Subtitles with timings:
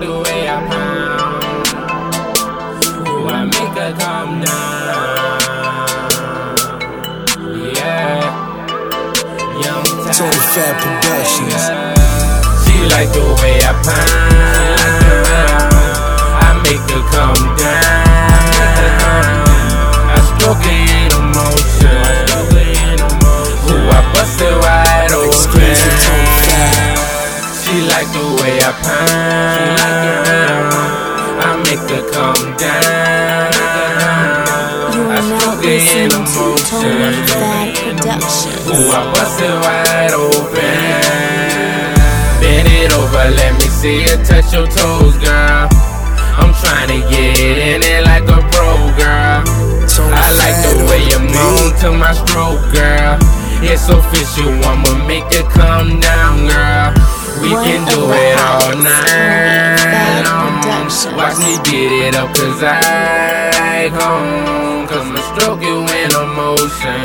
[0.00, 1.44] the way I pound.
[3.06, 5.40] Ooh, I make her calm down.
[7.74, 8.20] Yeah.
[9.60, 9.84] Young
[10.16, 11.64] Tony Fat Productions.
[12.64, 15.20] She like the way I pound.
[16.40, 17.99] I make her come down.
[28.40, 30.30] Way I pound.
[31.40, 33.52] I make her come down.
[35.10, 37.20] I stroke her in listening to Tony
[38.00, 38.56] emotion.
[38.72, 41.10] Ooh, I bust it wide open.
[42.40, 45.68] Bend it over, let me see you touch your toes, girl.
[46.40, 49.44] I'm trying to get in it like a pro, girl.
[50.12, 53.18] I like the way you moan to my stroke, girl.
[53.62, 55.44] It's official, I'ma make it
[57.90, 59.78] do it all night.
[59.82, 60.30] Fat
[61.16, 64.86] Watch me get it up, cause I home.
[64.86, 67.00] Cause my stroke you in emotion.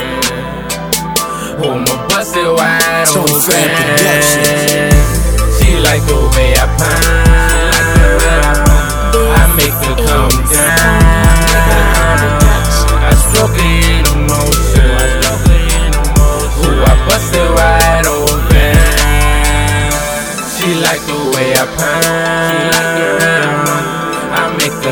[1.64, 3.34] Oh, my bust it wide open.
[5.58, 7.25] She like the way I pound.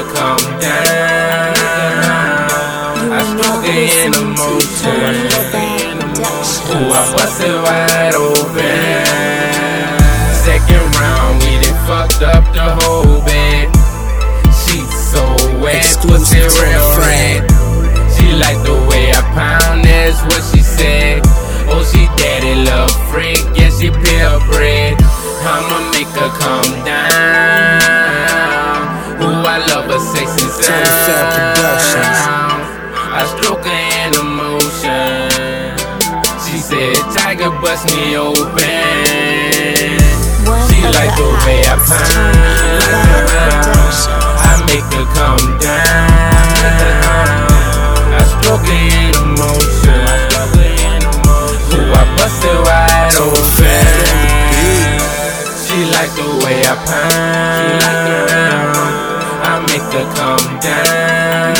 [0.03, 1.53] Her come down.
[3.11, 4.49] I stroke her in listening to
[4.81, 5.53] Tony emotion.
[5.53, 6.71] Fat Productions.
[6.73, 9.05] Ooh, I bust it wide open.
[10.43, 13.69] Second round, we done fucked up the whole bed.
[14.51, 15.23] Sheets so
[15.61, 17.41] wet, pussy real the red.
[18.13, 21.21] She like the way I pound, that's what she said.
[21.69, 24.97] Oh, she daddy love freak, yeah, she pure bread.
[25.43, 26.62] I'ma make her come
[30.03, 32.59] I love her sexy sound.
[32.59, 35.31] Tony I stroke her in emotion.
[36.43, 38.43] She said, Tiger, bust me open.
[40.67, 42.83] She like the the way I hottest Tony Fat pound.
[42.83, 44.07] Productions.
[44.43, 46.11] I make her come down.
[48.11, 50.03] I stroke her in emotion.
[51.79, 53.39] Ooh, I bust it wide open.
[53.55, 54.99] Fat on the beat.
[55.63, 58.32] She like the way I pound.
[59.93, 61.53] Her come down.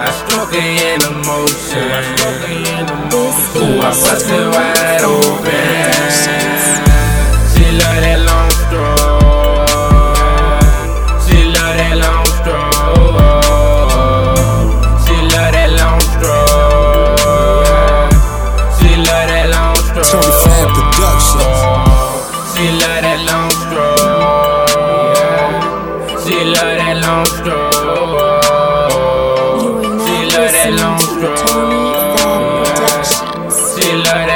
[0.00, 1.84] I stroke her in emotion.
[3.56, 4.79] Ooh, I bust it wide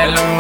[0.05, 0.34] Productions.